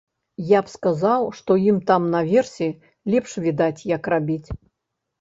[0.51, 2.73] Я б сказаў, што ім там наверсе
[3.17, 4.47] лепш відаць, як рабіць.